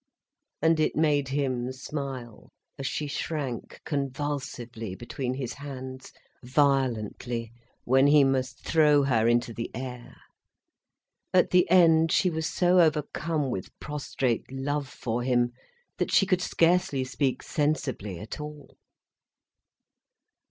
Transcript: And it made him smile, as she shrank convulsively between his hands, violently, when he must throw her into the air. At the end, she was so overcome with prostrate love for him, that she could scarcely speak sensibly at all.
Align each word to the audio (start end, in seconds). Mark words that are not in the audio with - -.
And 0.63 0.79
it 0.79 0.95
made 0.95 1.27
him 1.27 1.71
smile, 1.71 2.49
as 2.79 2.87
she 2.87 3.05
shrank 3.05 3.79
convulsively 3.85 4.95
between 4.95 5.35
his 5.35 5.53
hands, 5.53 6.11
violently, 6.41 7.51
when 7.83 8.07
he 8.07 8.23
must 8.23 8.63
throw 8.65 9.03
her 9.03 9.27
into 9.27 9.53
the 9.53 9.69
air. 9.75 10.15
At 11.35 11.51
the 11.51 11.69
end, 11.69 12.11
she 12.11 12.31
was 12.31 12.47
so 12.49 12.79
overcome 12.79 13.51
with 13.51 13.77
prostrate 13.79 14.51
love 14.51 14.87
for 14.89 15.21
him, 15.21 15.51
that 15.99 16.11
she 16.11 16.25
could 16.25 16.41
scarcely 16.41 17.03
speak 17.03 17.43
sensibly 17.43 18.17
at 18.19 18.39
all. 18.41 18.75